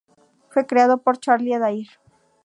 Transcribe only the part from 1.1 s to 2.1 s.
Charlie Adair.